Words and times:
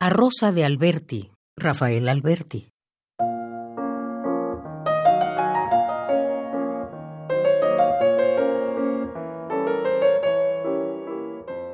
A 0.00 0.10
Rosa 0.10 0.52
de 0.52 0.64
Alberti, 0.64 1.32
Rafael 1.56 2.08
Alberti. 2.08 2.70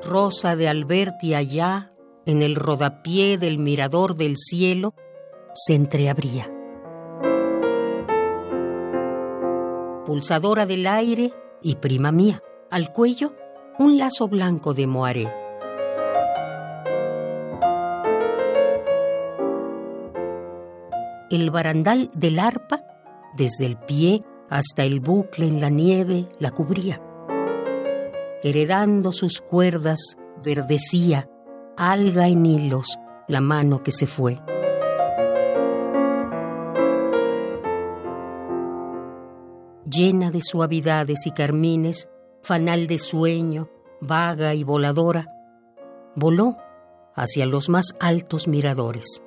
Rosa 0.01 0.55
de 0.55 0.67
Alberti 0.67 1.35
allá, 1.35 1.93
en 2.25 2.41
el 2.41 2.55
rodapié 2.55 3.37
del 3.37 3.59
mirador 3.59 4.15
del 4.15 4.37
cielo, 4.37 4.95
se 5.53 5.75
entreabría. 5.75 6.51
Pulsadora 10.03 10.65
del 10.65 10.87
aire 10.87 11.31
y 11.61 11.75
prima 11.75 12.11
mía, 12.11 12.41
al 12.71 12.91
cuello 12.91 13.35
un 13.77 13.99
lazo 13.99 14.27
blanco 14.27 14.73
de 14.73 14.87
moaré. 14.87 15.44
El 21.29 21.49
barandal 21.49 22.11
del 22.13 22.39
arpa, 22.39 22.83
desde 23.35 23.65
el 23.65 23.77
pie 23.77 24.23
hasta 24.49 24.83
el 24.83 24.99
bucle 24.99 25.47
en 25.47 25.59
la 25.59 25.69
nieve, 25.69 26.27
la 26.39 26.51
cubría. 26.51 27.01
Heredando 28.43 29.11
sus 29.11 29.41
cuerdas, 29.41 30.17
verdecía, 30.43 31.27
alga 31.77 32.27
en 32.27 32.45
hilos, 32.45 32.99
la 33.27 33.41
mano 33.41 33.81
que 33.81 33.91
se 33.91 34.05
fue. 34.05 34.39
Llena 39.89 40.29
de 40.29 40.41
suavidades 40.41 41.25
y 41.25 41.31
carmines, 41.31 42.09
fanal 42.43 42.85
de 42.87 42.99
sueño, 42.99 43.69
vaga 44.01 44.53
y 44.53 44.63
voladora, 44.63 45.25
voló 46.15 46.57
hacia 47.15 47.45
los 47.45 47.69
más 47.69 47.95
altos 47.99 48.47
miradores. 48.47 49.21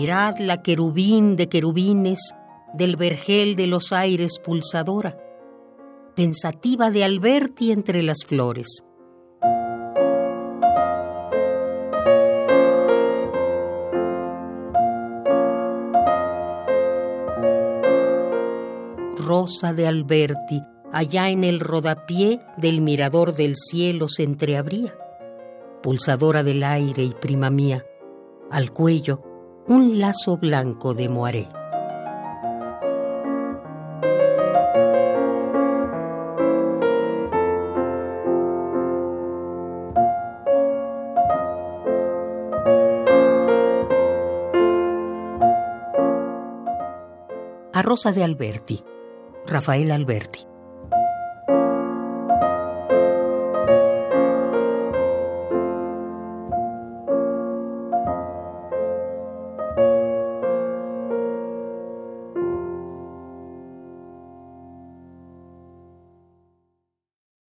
Mirad 0.00 0.38
la 0.38 0.62
querubín 0.62 1.34
de 1.34 1.48
querubines, 1.48 2.36
del 2.72 2.94
vergel 2.94 3.56
de 3.56 3.66
los 3.66 3.92
aires 3.92 4.38
pulsadora, 4.38 5.18
pensativa 6.14 6.92
de 6.92 7.02
Alberti 7.02 7.72
entre 7.72 8.04
las 8.04 8.18
flores. 8.24 8.84
Rosa 19.16 19.72
de 19.72 19.88
Alberti, 19.88 20.62
allá 20.92 21.28
en 21.30 21.42
el 21.42 21.58
rodapié 21.58 22.40
del 22.56 22.82
mirador 22.82 23.34
del 23.34 23.56
cielo 23.56 24.06
se 24.06 24.22
entreabría, 24.22 24.96
pulsadora 25.82 26.44
del 26.44 26.62
aire 26.62 27.02
y 27.02 27.10
prima 27.10 27.50
mía, 27.50 27.84
al 28.52 28.70
cuello 28.70 29.27
un 29.68 29.98
lazo 29.98 30.38
blanco 30.38 30.94
de 30.94 31.10
moaré. 31.10 31.46
A 47.74 47.82
Rosa 47.82 48.12
de 48.12 48.24
Alberti, 48.24 48.82
Rafael 49.46 49.90
Alberti. 49.92 50.47